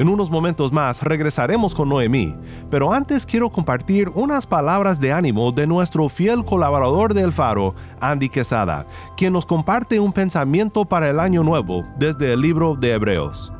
En 0.00 0.08
unos 0.08 0.30
momentos 0.30 0.72
más 0.72 1.02
regresaremos 1.02 1.74
con 1.74 1.90
Noemí, 1.90 2.34
pero 2.70 2.90
antes 2.90 3.26
quiero 3.26 3.50
compartir 3.50 4.08
unas 4.14 4.46
palabras 4.46 4.98
de 4.98 5.12
ánimo 5.12 5.52
de 5.52 5.66
nuestro 5.66 6.08
fiel 6.08 6.42
colaborador 6.42 7.12
del 7.12 7.34
Faro, 7.34 7.74
Andy 8.00 8.30
Quesada, 8.30 8.86
quien 9.18 9.34
nos 9.34 9.44
comparte 9.44 10.00
un 10.00 10.14
pensamiento 10.14 10.86
para 10.86 11.10
el 11.10 11.20
año 11.20 11.44
nuevo 11.44 11.84
desde 11.98 12.32
el 12.32 12.40
libro 12.40 12.76
de 12.76 12.94
Hebreos. 12.94 13.52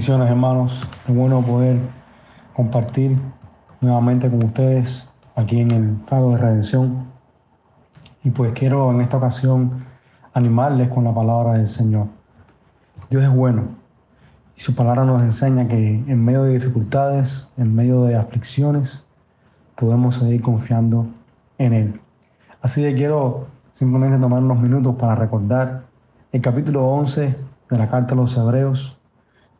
Bendiciones 0.00 0.30
hermanos, 0.30 0.88
es 1.06 1.14
bueno 1.14 1.42
poder 1.42 1.78
compartir 2.54 3.18
nuevamente 3.82 4.30
con 4.30 4.42
ustedes 4.44 5.06
aquí 5.36 5.60
en 5.60 5.70
el 5.72 5.98
Faro 6.06 6.30
de 6.30 6.38
Redención. 6.38 7.04
Y 8.24 8.30
pues 8.30 8.54
quiero 8.54 8.90
en 8.92 9.02
esta 9.02 9.18
ocasión 9.18 9.84
animarles 10.32 10.88
con 10.88 11.04
la 11.04 11.14
palabra 11.14 11.52
del 11.52 11.66
Señor. 11.66 12.06
Dios 13.10 13.24
es 13.24 13.28
bueno 13.28 13.64
y 14.56 14.62
su 14.62 14.74
palabra 14.74 15.04
nos 15.04 15.20
enseña 15.20 15.68
que 15.68 15.96
en 15.96 16.24
medio 16.24 16.44
de 16.44 16.54
dificultades, 16.54 17.52
en 17.58 17.74
medio 17.74 18.02
de 18.04 18.16
aflicciones, 18.16 19.06
podemos 19.74 20.14
seguir 20.14 20.40
confiando 20.40 21.08
en 21.58 21.74
Él. 21.74 22.00
Así 22.62 22.80
que 22.80 22.94
quiero 22.94 23.48
simplemente 23.74 24.16
tomar 24.16 24.42
unos 24.42 24.60
minutos 24.60 24.94
para 24.94 25.14
recordar 25.14 25.82
el 26.32 26.40
capítulo 26.40 26.88
11 26.88 27.36
de 27.68 27.78
la 27.78 27.90
carta 27.90 28.14
a 28.14 28.16
los 28.16 28.34
Hebreos, 28.34 28.96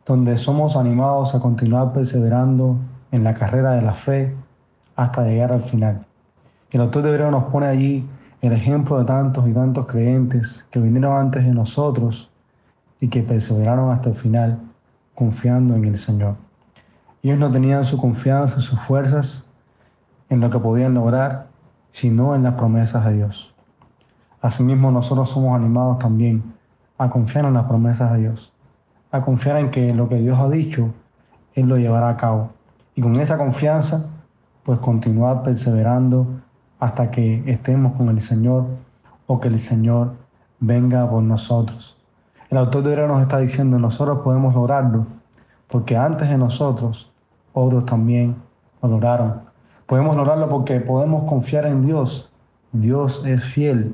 donde 0.05 0.37
somos 0.37 0.75
animados 0.75 1.35
a 1.35 1.39
continuar 1.39 1.93
perseverando 1.93 2.77
en 3.11 3.23
la 3.23 3.33
carrera 3.33 3.71
de 3.71 3.81
la 3.81 3.93
fe 3.93 4.35
hasta 4.95 5.25
llegar 5.25 5.51
al 5.51 5.61
final. 5.61 6.05
El 6.71 6.81
autor 6.81 7.03
de 7.03 7.09
Hebreo 7.09 7.31
nos 7.31 7.45
pone 7.45 7.67
allí 7.67 8.07
el 8.41 8.53
ejemplo 8.53 8.97
de 8.97 9.05
tantos 9.05 9.47
y 9.47 9.53
tantos 9.53 9.85
creyentes 9.85 10.67
que 10.71 10.79
vinieron 10.79 11.17
antes 11.17 11.45
de 11.45 11.53
nosotros 11.53 12.31
y 12.99 13.09
que 13.09 13.21
perseveraron 13.21 13.91
hasta 13.91 14.09
el 14.09 14.15
final 14.15 14.59
confiando 15.13 15.75
en 15.75 15.85
el 15.85 15.97
Señor. 15.97 16.35
Ellos 17.21 17.37
no 17.37 17.51
tenían 17.51 17.85
su 17.85 17.97
confianza, 17.97 18.59
sus 18.59 18.79
fuerzas 18.79 19.47
en 20.29 20.39
lo 20.39 20.49
que 20.49 20.57
podían 20.57 20.95
lograr, 20.95 21.47
sino 21.91 22.33
en 22.33 22.43
las 22.43 22.55
promesas 22.55 23.05
de 23.05 23.13
Dios. 23.13 23.53
Asimismo, 24.41 24.91
nosotros 24.91 25.29
somos 25.29 25.55
animados 25.55 25.99
también 25.99 26.41
a 26.97 27.09
confiar 27.11 27.45
en 27.45 27.53
las 27.53 27.65
promesas 27.65 28.11
de 28.13 28.21
Dios 28.21 28.53
a 29.11 29.21
confiar 29.21 29.57
en 29.57 29.71
que 29.71 29.93
lo 29.93 30.07
que 30.07 30.15
Dios 30.15 30.39
ha 30.39 30.49
dicho, 30.49 30.89
Él 31.53 31.67
lo 31.67 31.77
llevará 31.77 32.09
a 32.09 32.17
cabo. 32.17 32.51
Y 32.95 33.01
con 33.01 33.19
esa 33.19 33.37
confianza, 33.37 34.09
pues 34.63 34.79
continuar 34.79 35.43
perseverando 35.43 36.27
hasta 36.79 37.11
que 37.11 37.43
estemos 37.45 37.93
con 37.93 38.09
el 38.09 38.21
Señor 38.21 38.65
o 39.27 39.39
que 39.39 39.49
el 39.49 39.59
Señor 39.59 40.13
venga 40.59 41.09
por 41.09 41.23
nosotros. 41.23 41.97
El 42.49 42.57
autor 42.57 42.83
de 42.83 42.91
Hebreo 42.91 43.07
nos 43.07 43.21
está 43.21 43.37
diciendo, 43.39 43.79
nosotros 43.79 44.19
podemos 44.23 44.53
lograrlo, 44.53 45.05
porque 45.67 45.95
antes 45.97 46.29
de 46.29 46.37
nosotros, 46.37 47.11
otros 47.53 47.85
también 47.85 48.35
lo 48.81 48.89
lograron. 48.89 49.41
Podemos 49.85 50.15
lograrlo 50.15 50.49
porque 50.49 50.79
podemos 50.79 51.23
confiar 51.29 51.65
en 51.65 51.81
Dios. 51.81 52.31
Dios 52.71 53.25
es 53.25 53.43
fiel 53.43 53.93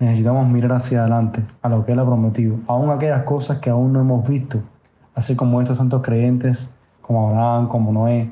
necesitamos 0.00 0.48
mirar 0.48 0.72
hacia 0.72 1.00
adelante, 1.00 1.44
a 1.62 1.68
lo 1.68 1.84
que 1.84 1.92
Él 1.92 1.98
ha 2.00 2.06
prometido, 2.06 2.56
aún 2.66 2.90
aquellas 2.90 3.22
cosas 3.22 3.58
que 3.58 3.70
aún 3.70 3.92
no 3.92 4.00
hemos 4.00 4.26
visto, 4.28 4.60
así 5.14 5.36
como 5.36 5.60
estos 5.60 5.76
santos 5.76 6.02
creyentes 6.02 6.76
como 7.02 7.28
Abraham, 7.28 7.68
como 7.68 7.92
Noé, 7.92 8.30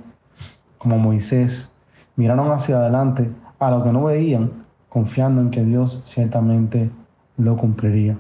como 0.78 0.98
Moisés, 0.98 1.74
miraron 2.16 2.50
hacia 2.50 2.76
adelante 2.76 3.30
a 3.58 3.70
lo 3.70 3.84
que 3.84 3.92
no 3.92 4.04
veían, 4.04 4.50
confiando 4.88 5.42
en 5.42 5.50
que 5.50 5.62
Dios 5.62 6.00
ciertamente 6.04 6.90
lo 7.36 7.56
cumpliría. 7.56 8.16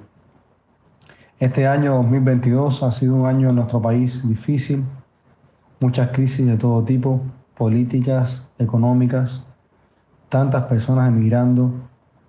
Este 1.40 1.66
año 1.66 1.94
2022 1.94 2.82
ha 2.82 2.90
sido 2.90 3.14
un 3.14 3.26
año 3.26 3.48
en 3.48 3.54
nuestro 3.54 3.80
país 3.80 4.28
difícil, 4.28 4.84
muchas 5.80 6.08
crisis 6.08 6.46
de 6.46 6.56
todo 6.56 6.84
tipo, 6.84 7.22
políticas, 7.56 8.46
económicas, 8.58 9.46
tantas 10.28 10.64
personas 10.64 11.08
emigrando, 11.08 11.72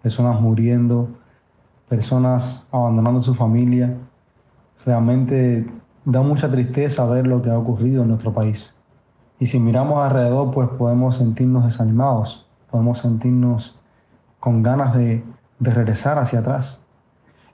personas 0.02 0.40
muriendo, 0.40 1.10
personas 1.88 2.68
abandonando 2.72 3.22
su 3.22 3.34
familia. 3.34 3.96
Realmente 4.86 5.70
da 6.06 6.22
mucha 6.22 6.50
tristeza 6.50 7.06
ver 7.06 7.28
lo 7.28 7.42
que 7.42 7.50
ha 7.50 7.58
ocurrido 7.58 8.04
en 8.04 8.10
nuestro 8.10 8.32
país. 8.32 8.76
Y 9.40 9.46
si 9.46 9.60
miramos 9.60 10.04
alrededor, 10.04 10.52
pues 10.52 10.70
podemos 10.70 11.16
sentirnos 11.16 11.64
desanimados, 11.64 12.48
podemos 12.70 13.00
sentirnos 13.00 13.80
con 14.40 14.64
ganas 14.64 14.96
de, 14.96 15.24
de 15.60 15.72
regresar 15.72 16.18
hacia 16.18 16.40
atrás. 16.40 16.86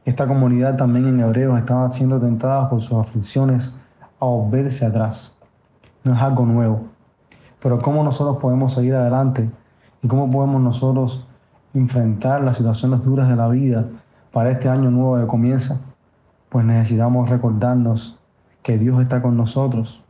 Esta 0.04 0.28
comunidad 0.28 0.78
también 0.78 1.08
en 1.08 1.20
Hebreos 1.20 1.58
estaba 1.58 1.90
siendo 1.92 2.20
tentada 2.20 2.70
por 2.70 2.82
sus 2.82 2.98
aflicciones 2.98 3.80
a 4.20 4.26
volverse 4.26 4.86
atrás. 4.86 5.38
No 6.04 6.14
es 6.14 6.22
algo 6.22 6.46
nuevo. 6.46 6.82
Pero 7.60 7.80
¿cómo 7.80 8.04
nosotros 8.04 8.38
podemos 8.38 8.74
seguir 8.74 8.96
adelante? 8.96 9.50
¿Y 10.04 10.08
cómo 10.08 10.30
podemos 10.30 10.62
nosotros 10.62 11.28
enfrentar 11.76 12.42
las 12.44 12.58
situaciones 12.58 13.04
duras 13.04 13.30
de 13.30 13.36
la 13.36 13.48
vida 13.48 13.86
para 14.32 14.52
este 14.52 14.70
año 14.70 14.90
nuevo 14.90 15.20
que 15.20 15.28
comienza? 15.28 15.82
Pues 16.50 16.66
necesitamos 16.66 17.30
recordarnos 17.30 18.20
que 18.64 18.78
Dios 18.78 19.00
está 19.02 19.22
con 19.22 19.38
nosotros, 19.38 20.04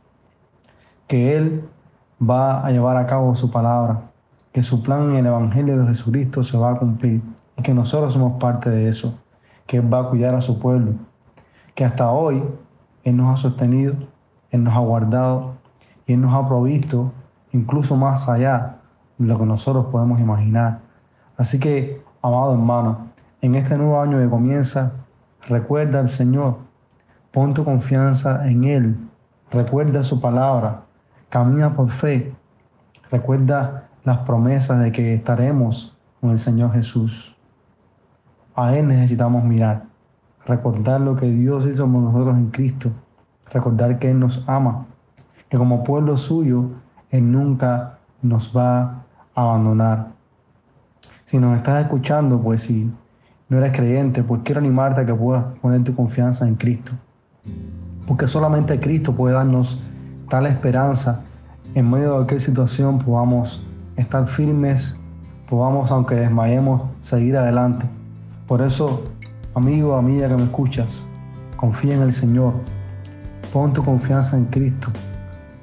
que 1.06 1.36
Él 1.36 1.68
va 2.22 2.64
a 2.64 2.70
llevar 2.70 2.96
a 2.96 3.06
cabo 3.06 3.34
su 3.34 3.50
palabra, 3.50 4.00
que 4.52 4.62
su 4.62 4.82
plan 4.82 5.10
en 5.10 5.16
el 5.16 5.26
Evangelio 5.26 5.78
de 5.78 5.86
Jesucristo 5.88 6.42
se 6.42 6.56
va 6.56 6.72
a 6.72 6.78
cumplir 6.78 7.20
y 7.56 7.62
que 7.62 7.74
nosotros 7.74 8.14
somos 8.14 8.40
parte 8.40 8.70
de 8.70 8.88
eso, 8.88 9.18
que 9.66 9.78
Él 9.78 9.92
va 9.92 10.00
a 10.00 10.08
cuidar 10.08 10.34
a 10.34 10.40
su 10.40 10.58
pueblo, 10.58 10.92
que 11.74 11.84
hasta 11.84 12.10
hoy 12.10 12.42
Él 13.04 13.16
nos 13.16 13.34
ha 13.34 13.36
sostenido, 13.36 13.94
Él 14.50 14.64
nos 14.64 14.74
ha 14.74 14.80
guardado 14.80 15.54
y 16.06 16.14
Él 16.14 16.20
nos 16.20 16.32
ha 16.32 16.46
provisto 16.46 17.12
incluso 17.52 17.96
más 17.96 18.28
allá 18.28 18.78
de 19.18 19.26
lo 19.26 19.38
que 19.38 19.46
nosotros 19.46 19.86
podemos 19.86 20.20
imaginar. 20.20 20.85
Así 21.36 21.58
que, 21.58 22.02
amado 22.22 22.52
hermano, 22.52 23.08
en 23.42 23.54
este 23.54 23.76
nuevo 23.76 24.00
año 24.00 24.18
que 24.18 24.30
comienza, 24.30 24.92
recuerda 25.48 26.00
al 26.00 26.08
Señor, 26.08 26.58
pon 27.30 27.52
tu 27.52 27.64
confianza 27.64 28.48
en 28.48 28.64
Él, 28.64 28.96
recuerda 29.50 30.02
su 30.02 30.20
palabra, 30.20 30.82
camina 31.28 31.74
por 31.74 31.90
fe, 31.90 32.34
recuerda 33.10 33.88
las 34.04 34.18
promesas 34.18 34.80
de 34.80 34.92
que 34.92 35.14
estaremos 35.14 35.98
con 36.20 36.30
el 36.30 36.38
Señor 36.38 36.72
Jesús. 36.72 37.36
A 38.54 38.74
Él 38.74 38.88
necesitamos 38.88 39.44
mirar, 39.44 39.84
recordar 40.46 41.00
lo 41.00 41.16
que 41.16 41.26
Dios 41.26 41.66
hizo 41.66 41.82
con 41.82 42.04
nosotros 42.04 42.36
en 42.36 42.50
Cristo, 42.50 42.90
recordar 43.52 43.98
que 43.98 44.10
Él 44.10 44.18
nos 44.18 44.48
ama, 44.48 44.86
que 45.48 45.58
como 45.58 45.84
pueblo 45.84 46.16
suyo, 46.16 46.70
Él 47.10 47.30
nunca 47.30 47.98
nos 48.22 48.56
va 48.56 49.04
a 49.34 49.42
abandonar. 49.42 50.15
Si 51.26 51.38
nos 51.38 51.56
estás 51.56 51.82
escuchando, 51.82 52.40
pues 52.40 52.62
si 52.62 52.90
no 53.48 53.58
eres 53.58 53.76
creyente, 53.76 54.22
pues 54.22 54.42
quiero 54.44 54.60
animarte 54.60 55.00
a 55.00 55.06
que 55.06 55.14
puedas 55.14 55.44
poner 55.60 55.82
tu 55.82 55.94
confianza 55.94 56.46
en 56.46 56.54
Cristo. 56.54 56.92
Porque 58.06 58.28
solamente 58.28 58.78
Cristo 58.78 59.12
puede 59.12 59.34
darnos 59.34 59.80
tal 60.28 60.46
esperanza 60.46 61.24
en 61.74 61.90
medio 61.90 62.04
de 62.06 62.14
cualquier 62.14 62.40
situación 62.40 62.98
podamos 63.00 63.62
estar 63.96 64.26
firmes, 64.26 64.98
podamos, 65.50 65.90
aunque 65.90 66.14
desmayemos, 66.14 66.82
seguir 67.00 67.36
adelante. 67.36 67.86
Por 68.46 68.62
eso, 68.62 69.04
amigo 69.54 69.96
amiga 69.96 70.28
que 70.28 70.36
me 70.36 70.44
escuchas, 70.44 71.06
confía 71.56 71.96
en 71.96 72.02
el 72.02 72.12
Señor, 72.12 72.54
pon 73.52 73.72
tu 73.72 73.84
confianza 73.84 74.36
en 74.36 74.44
Cristo. 74.46 74.88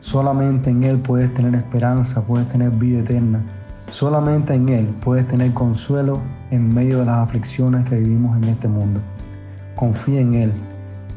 Solamente 0.02 0.70
en 0.70 0.84
Él 0.84 1.00
puedes 1.00 1.34
tener 1.34 1.56
esperanza, 1.56 2.22
puedes 2.22 2.50
tener 2.50 2.70
vida 2.72 3.00
eterna. 3.00 3.42
Solamente 3.90 4.54
en 4.54 4.70
Él 4.70 4.86
puedes 5.04 5.28
tener 5.28 5.54
consuelo 5.54 6.20
en 6.52 6.74
medio 6.74 7.00
de 7.00 7.06
las 7.06 7.18
aflicciones 7.18 7.88
que 7.88 7.98
vivimos 7.98 8.36
en 8.38 8.46
este 8.46 8.68
mundo. 8.68 9.00
Confía 9.76 10.22
en 10.22 10.34
Él, 10.34 10.54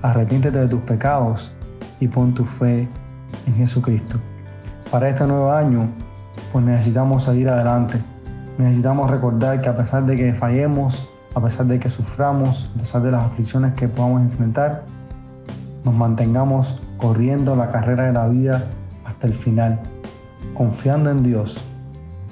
arrepiéntete 0.03 0.59
de 0.59 0.69
tus 0.69 0.81
pecados 0.81 1.53
y 2.01 2.09
pon 2.09 2.35
tu 2.35 2.45
fe 2.45 2.89
en 3.47 3.55
Jesucristo. 3.57 4.19
Para 4.91 5.09
este 5.09 5.27
nuevo 5.27 5.51
año, 5.51 5.89
pues 6.53 6.65
necesitamos 6.65 7.25
seguir 7.25 7.49
adelante. 7.49 7.99
Necesitamos 8.59 9.11
recordar 9.11 9.61
que 9.61 9.69
a 9.69 9.77
pesar 9.77 10.05
de 10.07 10.17
que 10.17 10.35
fallemos, 10.35 11.09
a 11.35 11.41
pesar 11.41 11.67
de 11.67 11.79
que 11.79 11.89
suframos, 11.89 12.71
a 12.77 12.81
pesar 12.81 13.03
de 13.03 13.11
las 13.11 13.25
aflicciones 13.25 13.75
que 13.75 13.89
podamos 13.89 14.23
enfrentar, 14.23 14.85
nos 15.85 15.95
mantengamos 15.95 16.81
corriendo 16.99 17.57
la 17.57 17.71
carrera 17.71 18.05
de 18.05 18.13
la 18.13 18.27
vida 18.29 18.65
hasta 19.05 19.27
el 19.27 19.35
final, 19.35 19.79
confiando 20.55 21.11
en 21.11 21.23
Dios 21.23 21.65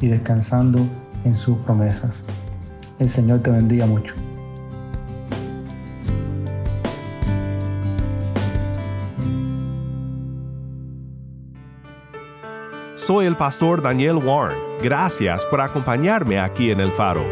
y 0.01 0.09
descansando 0.09 0.81
en 1.25 1.35
sus 1.35 1.57
promesas. 1.59 2.25
El 2.99 3.09
Señor 3.09 3.41
te 3.41 3.51
bendiga 3.51 3.87
mucho. 3.87 4.15
Soy 12.95 13.27
el 13.27 13.37
pastor 13.37 13.83
Daniel 13.83 14.17
Warren. 14.17 14.57
Gracias 14.83 15.45
por 15.47 15.61
acompañarme 15.61 16.39
aquí 16.39 16.71
en 16.71 16.81
el 16.81 16.91
faro. 16.93 17.23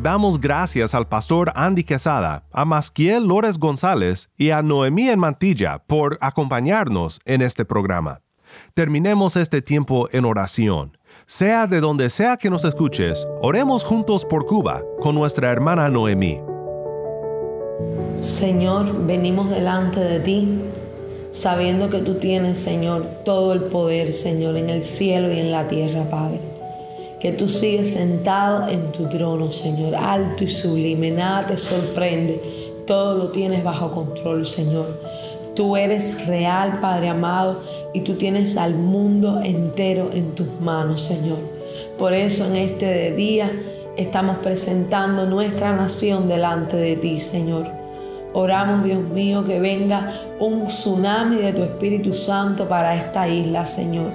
Damos 0.00 0.40
gracias 0.40 0.94
al 0.94 1.08
pastor 1.08 1.50
Andy 1.56 1.82
Quesada, 1.82 2.44
a 2.52 2.64
Masquiel 2.64 3.26
Lórez 3.26 3.58
González 3.58 4.28
y 4.36 4.50
a 4.50 4.62
Noemí 4.62 5.08
en 5.08 5.18
Mantilla 5.18 5.82
por 5.88 6.18
acompañarnos 6.20 7.18
en 7.24 7.42
este 7.42 7.64
programa. 7.64 8.25
Terminemos 8.74 9.36
este 9.36 9.62
tiempo 9.62 10.08
en 10.12 10.24
oración. 10.24 10.96
Sea 11.26 11.66
de 11.66 11.80
donde 11.80 12.10
sea 12.10 12.36
que 12.36 12.50
nos 12.50 12.64
escuches, 12.64 13.26
oremos 13.40 13.82
juntos 13.82 14.24
por 14.24 14.46
Cuba 14.46 14.82
con 15.00 15.14
nuestra 15.14 15.50
hermana 15.50 15.88
Noemí. 15.88 16.40
Señor, 18.22 19.06
venimos 19.06 19.50
delante 19.50 20.00
de 20.00 20.20
ti 20.20 20.48
sabiendo 21.36 21.90
que 21.90 21.98
tú 21.98 22.14
tienes, 22.14 22.58
Señor, 22.58 23.04
todo 23.24 23.52
el 23.52 23.64
poder, 23.64 24.12
Señor, 24.14 24.56
en 24.56 24.70
el 24.70 24.82
cielo 24.82 25.30
y 25.30 25.38
en 25.38 25.50
la 25.50 25.68
tierra, 25.68 26.04
Padre. 26.08 26.40
Que 27.20 27.32
tú 27.32 27.48
sigues 27.48 27.92
sentado 27.92 28.68
en 28.68 28.90
tu 28.92 29.08
trono, 29.08 29.52
Señor, 29.52 29.94
alto 29.94 30.44
y 30.44 30.48
sublime, 30.48 31.10
nada 31.10 31.46
te 31.46 31.58
sorprende, 31.58 32.40
todo 32.86 33.18
lo 33.18 33.30
tienes 33.30 33.62
bajo 33.62 33.90
control, 33.92 34.46
Señor. 34.46 34.98
Tú 35.56 35.74
eres 35.74 36.26
real, 36.26 36.80
Padre 36.82 37.08
amado, 37.08 37.62
y 37.94 38.02
tú 38.02 38.16
tienes 38.16 38.58
al 38.58 38.74
mundo 38.74 39.40
entero 39.42 40.10
en 40.12 40.32
tus 40.32 40.60
manos, 40.60 41.02
Señor. 41.02 41.38
Por 41.98 42.12
eso 42.12 42.44
en 42.44 42.56
este 42.56 43.12
día 43.12 43.50
estamos 43.96 44.36
presentando 44.36 45.24
nuestra 45.24 45.72
nación 45.72 46.28
delante 46.28 46.76
de 46.76 46.96
ti, 46.96 47.18
Señor. 47.18 47.68
Oramos, 48.34 48.84
Dios 48.84 49.02
mío, 49.08 49.44
que 49.46 49.58
venga 49.58 50.12
un 50.38 50.66
tsunami 50.66 51.36
de 51.36 51.54
tu 51.54 51.62
Espíritu 51.62 52.12
Santo 52.12 52.68
para 52.68 52.94
esta 52.94 53.26
isla, 53.26 53.64
Señor. 53.64 54.10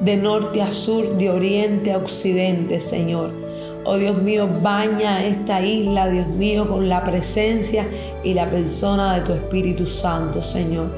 De 0.00 0.16
norte 0.16 0.62
a 0.62 0.70
sur, 0.70 1.18
de 1.18 1.28
oriente 1.28 1.92
a 1.92 1.98
occidente, 1.98 2.80
Señor. 2.80 3.47
Oh 3.84 3.96
Dios 3.96 4.20
mío, 4.22 4.48
baña 4.62 5.24
esta 5.24 5.62
isla, 5.62 6.08
Dios 6.08 6.26
mío, 6.26 6.68
con 6.68 6.88
la 6.88 7.02
presencia 7.04 7.86
y 8.22 8.34
la 8.34 8.46
persona 8.50 9.14
de 9.14 9.20
tu 9.22 9.32
Espíritu 9.32 9.86
Santo, 9.86 10.42
Señor. 10.42 10.88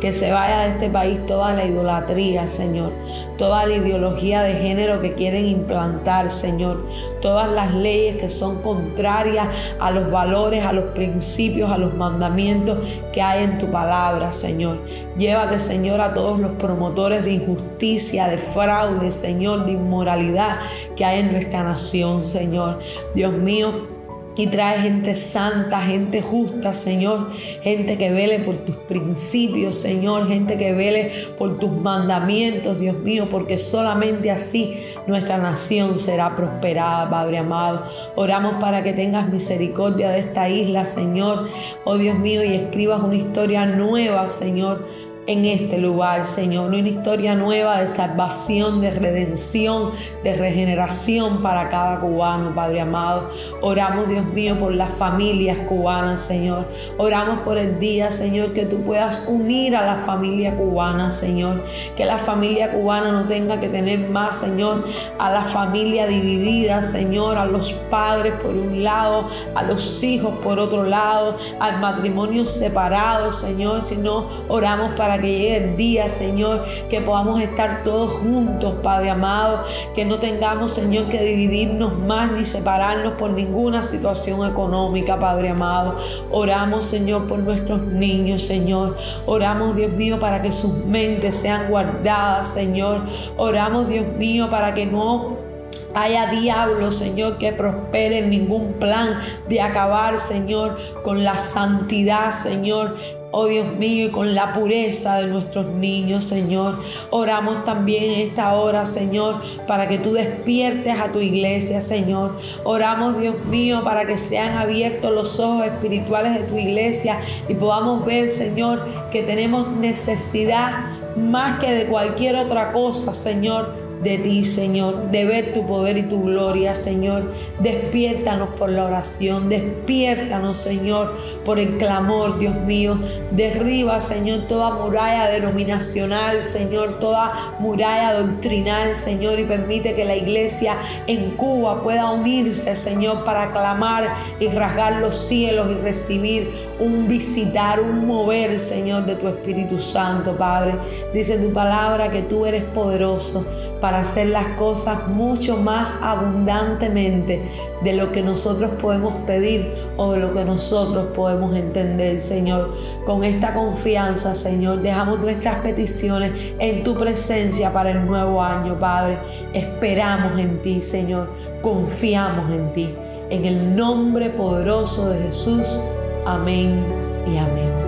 Que 0.00 0.12
se 0.12 0.30
vaya 0.32 0.60
de 0.60 0.68
este 0.70 0.88
país 0.88 1.26
toda 1.26 1.52
la 1.52 1.64
idolatría, 1.64 2.46
Señor. 2.46 2.92
Toda 3.36 3.66
la 3.66 3.74
ideología 3.74 4.42
de 4.42 4.54
género 4.54 5.00
que 5.00 5.14
quieren 5.14 5.44
implantar, 5.46 6.30
Señor. 6.30 6.86
Todas 7.20 7.50
las 7.50 7.74
leyes 7.74 8.16
que 8.16 8.30
son 8.30 8.62
contrarias 8.62 9.48
a 9.80 9.90
los 9.90 10.10
valores, 10.10 10.64
a 10.64 10.72
los 10.72 10.86
principios, 10.86 11.70
a 11.70 11.78
los 11.78 11.94
mandamientos 11.94 12.78
que 13.12 13.22
hay 13.22 13.42
en 13.42 13.58
tu 13.58 13.70
palabra, 13.70 14.32
Señor. 14.32 14.78
Llévate, 15.16 15.58
Señor, 15.58 16.00
a 16.00 16.14
todos 16.14 16.38
los 16.38 16.52
promotores 16.52 17.24
de 17.24 17.32
injusticia, 17.32 18.28
de 18.28 18.38
fraude, 18.38 19.10
Señor, 19.10 19.66
de 19.66 19.72
inmoralidad 19.72 20.58
que 20.96 21.04
hay 21.04 21.20
en 21.20 21.32
nuestra 21.32 21.64
nación, 21.64 22.22
Señor. 22.22 22.78
Dios 23.14 23.34
mío, 23.34 23.97
y 24.38 24.46
trae 24.46 24.80
gente 24.80 25.16
santa, 25.16 25.82
gente 25.82 26.22
justa, 26.22 26.72
Señor, 26.72 27.32
gente 27.60 27.98
que 27.98 28.12
vele 28.12 28.38
por 28.38 28.54
tus 28.58 28.76
principios, 28.76 29.80
Señor, 29.80 30.28
gente 30.28 30.56
que 30.56 30.72
vele 30.72 31.10
por 31.36 31.58
tus 31.58 31.72
mandamientos, 31.72 32.78
Dios 32.78 32.96
mío, 33.00 33.26
porque 33.28 33.58
solamente 33.58 34.30
así 34.30 34.78
nuestra 35.08 35.38
nación 35.38 35.98
será 35.98 36.36
prosperada, 36.36 37.10
Padre 37.10 37.38
amado. 37.38 37.84
Oramos 38.14 38.54
para 38.60 38.84
que 38.84 38.92
tengas 38.92 39.28
misericordia 39.28 40.10
de 40.10 40.20
esta 40.20 40.48
isla, 40.48 40.84
Señor, 40.84 41.48
oh 41.82 41.98
Dios 41.98 42.16
mío, 42.16 42.44
y 42.44 42.54
escribas 42.54 43.02
una 43.02 43.16
historia 43.16 43.66
nueva, 43.66 44.28
Señor 44.28 45.07
en 45.28 45.44
este 45.44 45.76
lugar, 45.78 46.24
Señor. 46.24 46.68
Una 46.68 46.88
historia 46.88 47.34
nueva 47.34 47.82
de 47.82 47.88
salvación, 47.88 48.80
de 48.80 48.90
redención, 48.90 49.92
de 50.24 50.34
regeneración 50.34 51.42
para 51.42 51.68
cada 51.68 52.00
cubano, 52.00 52.54
Padre 52.54 52.80
amado. 52.80 53.28
Oramos, 53.60 54.08
Dios 54.08 54.24
mío, 54.24 54.58
por 54.58 54.74
las 54.74 54.90
familias 54.90 55.58
cubanas, 55.68 56.22
Señor. 56.22 56.66
Oramos 56.96 57.40
por 57.40 57.58
el 57.58 57.78
día, 57.78 58.10
Señor, 58.10 58.54
que 58.54 58.64
tú 58.64 58.80
puedas 58.80 59.22
unir 59.28 59.76
a 59.76 59.84
la 59.84 59.96
familia 59.96 60.56
cubana, 60.56 61.10
Señor. 61.10 61.62
Que 61.94 62.06
la 62.06 62.16
familia 62.16 62.72
cubana 62.72 63.12
no 63.12 63.24
tenga 63.24 63.60
que 63.60 63.68
tener 63.68 64.08
más, 64.08 64.38
Señor, 64.38 64.86
a 65.18 65.30
la 65.30 65.44
familia 65.44 66.06
dividida, 66.06 66.80
Señor, 66.80 67.36
a 67.36 67.44
los 67.44 67.74
padres 67.90 68.32
por 68.42 68.54
un 68.54 68.82
lado, 68.82 69.28
a 69.54 69.62
los 69.62 70.02
hijos 70.02 70.38
por 70.42 70.58
otro 70.58 70.84
lado, 70.84 71.36
al 71.60 71.80
matrimonio 71.80 72.46
separado, 72.46 73.34
Señor, 73.34 73.82
sino 73.82 74.26
oramos 74.48 74.92
para 74.92 75.17
que 75.20 75.28
llegue 75.28 75.56
el 75.56 75.76
día, 75.76 76.08
Señor, 76.08 76.64
que 76.88 77.00
podamos 77.00 77.40
estar 77.40 77.82
todos 77.84 78.12
juntos, 78.12 78.76
Padre 78.82 79.10
amado, 79.10 79.64
que 79.94 80.04
no 80.04 80.18
tengamos, 80.18 80.72
Señor, 80.72 81.06
que 81.06 81.22
dividirnos 81.22 81.98
más 81.98 82.30
ni 82.32 82.44
separarnos 82.44 83.14
por 83.14 83.30
ninguna 83.30 83.82
situación 83.82 84.48
económica, 84.48 85.18
Padre 85.18 85.50
amado. 85.50 85.96
Oramos, 86.30 86.86
Señor, 86.86 87.26
por 87.26 87.38
nuestros 87.38 87.86
niños, 87.86 88.42
Señor. 88.42 88.96
Oramos, 89.26 89.76
Dios 89.76 89.92
mío, 89.92 90.18
para 90.18 90.42
que 90.42 90.52
sus 90.52 90.84
mentes 90.84 91.36
sean 91.36 91.68
guardadas, 91.68 92.48
Señor. 92.48 93.02
Oramos, 93.36 93.88
Dios 93.88 94.06
mío, 94.16 94.48
para 94.50 94.74
que 94.74 94.86
no 94.86 95.48
haya 95.94 96.26
diablo, 96.26 96.92
Señor, 96.92 97.38
que 97.38 97.52
prospere 97.52 98.18
en 98.18 98.30
ningún 98.30 98.74
plan 98.74 99.20
de 99.48 99.60
acabar, 99.60 100.18
Señor, 100.18 100.78
con 101.02 101.24
la 101.24 101.36
santidad, 101.36 102.32
Señor, 102.32 102.96
Oh 103.30 103.46
Dios 103.46 103.68
mío, 103.76 104.06
y 104.06 104.10
con 104.10 104.34
la 104.34 104.54
pureza 104.54 105.18
de 105.18 105.26
nuestros 105.26 105.68
niños, 105.68 106.24
Señor. 106.24 106.80
Oramos 107.10 107.62
también 107.64 108.04
en 108.04 108.20
esta 108.20 108.54
hora, 108.54 108.86
Señor, 108.86 109.42
para 109.66 109.86
que 109.86 109.98
tú 109.98 110.12
despiertes 110.12 110.98
a 110.98 111.12
tu 111.12 111.20
iglesia, 111.20 111.82
Señor. 111.82 112.32
Oramos, 112.64 113.20
Dios 113.20 113.36
mío, 113.50 113.82
para 113.84 114.06
que 114.06 114.16
sean 114.16 114.56
abiertos 114.56 115.12
los 115.12 115.38
ojos 115.40 115.66
espirituales 115.66 116.34
de 116.34 116.40
tu 116.40 116.56
iglesia 116.56 117.20
y 117.48 117.54
podamos 117.54 118.04
ver, 118.06 118.30
Señor, 118.30 118.86
que 119.10 119.22
tenemos 119.22 119.68
necesidad 119.72 120.96
más 121.16 121.60
que 121.60 121.72
de 121.74 121.86
cualquier 121.86 122.36
otra 122.36 122.72
cosa, 122.72 123.12
Señor 123.12 123.87
de 124.02 124.18
ti, 124.18 124.44
Señor, 124.44 125.10
de 125.10 125.24
ver 125.24 125.52
tu 125.52 125.66
poder 125.66 125.98
y 125.98 126.02
tu 126.02 126.22
gloria, 126.22 126.74
Señor. 126.74 127.32
Despiértanos 127.58 128.50
por 128.50 128.70
la 128.70 128.84
oración, 128.84 129.48
despiértanos, 129.48 130.58
Señor, 130.58 131.14
por 131.44 131.58
el 131.58 131.78
clamor, 131.78 132.38
Dios 132.38 132.56
mío. 132.60 132.98
Derriba, 133.30 134.00
Señor, 134.00 134.46
toda 134.46 134.70
muralla 134.70 135.28
denominacional, 135.28 136.42
Señor, 136.42 136.98
toda 137.00 137.56
muralla 137.58 138.20
doctrinal, 138.20 138.94
Señor, 138.94 139.40
y 139.40 139.44
permite 139.44 139.94
que 139.94 140.04
la 140.04 140.16
iglesia 140.16 140.76
en 141.06 141.30
Cuba 141.32 141.82
pueda 141.82 142.10
unirse, 142.10 142.76
Señor, 142.76 143.24
para 143.24 143.52
clamar 143.52 144.14
y 144.38 144.48
rasgar 144.48 145.00
los 145.00 145.16
cielos 145.16 145.68
y 145.70 145.82
recibir 145.82 146.50
un 146.78 147.08
visitar, 147.08 147.80
un 147.80 148.06
mover, 148.06 148.58
Señor, 148.60 149.06
de 149.06 149.16
tu 149.16 149.26
Espíritu 149.26 149.78
Santo, 149.78 150.36
Padre. 150.36 150.74
Dice 151.12 151.38
tu 151.38 151.52
palabra 151.52 152.10
que 152.10 152.22
tú 152.22 152.46
eres 152.46 152.62
poderoso 152.62 153.44
para 153.80 154.00
hacer 154.00 154.28
las 154.28 154.46
cosas 154.58 155.08
mucho 155.08 155.56
más 155.56 155.98
abundantemente 156.02 157.42
de 157.82 157.92
lo 157.92 158.10
que 158.12 158.22
nosotros 158.22 158.72
podemos 158.80 159.14
pedir 159.26 159.72
o 159.96 160.12
de 160.12 160.18
lo 160.18 160.32
que 160.32 160.44
nosotros 160.44 161.08
podemos 161.14 161.56
entender, 161.56 162.20
Señor. 162.20 162.74
Con 163.06 163.24
esta 163.24 163.54
confianza, 163.54 164.34
Señor, 164.34 164.82
dejamos 164.82 165.20
nuestras 165.20 165.56
peticiones 165.56 166.32
en 166.58 166.82
tu 166.84 166.96
presencia 166.96 167.72
para 167.72 167.90
el 167.90 168.06
nuevo 168.06 168.42
año, 168.42 168.78
Padre. 168.78 169.18
Esperamos 169.52 170.38
en 170.38 170.60
ti, 170.62 170.82
Señor. 170.82 171.30
Confiamos 171.62 172.50
en 172.52 172.72
ti. 172.72 172.94
En 173.30 173.44
el 173.44 173.76
nombre 173.76 174.30
poderoso 174.30 175.10
de 175.10 175.22
Jesús. 175.22 175.80
Amén 176.24 176.82
y 177.26 177.36
amén. 177.36 177.87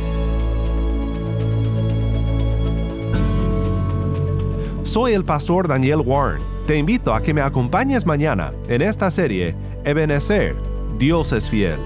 Soy 4.91 5.13
el 5.13 5.23
pastor 5.23 5.69
Daniel 5.69 6.01
Warren. 6.05 6.41
Te 6.67 6.77
invito 6.77 7.13
a 7.13 7.23
que 7.23 7.33
me 7.33 7.39
acompañes 7.39 8.05
mañana 8.05 8.51
en 8.67 8.81
esta 8.81 9.09
serie 9.09 9.55
Ebenecer, 9.85 10.53
Dios 10.99 11.31
es 11.31 11.49
fiel. 11.49 11.79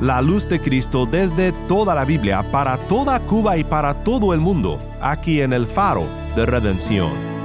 La 0.00 0.22
luz 0.22 0.48
de 0.48 0.58
Cristo 0.58 1.04
desde 1.04 1.52
toda 1.68 1.94
la 1.94 2.06
Biblia 2.06 2.50
para 2.50 2.78
toda 2.78 3.20
Cuba 3.20 3.58
y 3.58 3.64
para 3.64 4.02
todo 4.02 4.32
el 4.32 4.40
mundo, 4.40 4.78
aquí 5.02 5.42
en 5.42 5.52
el 5.52 5.66
faro 5.66 6.04
de 6.34 6.46
redención. 6.46 7.35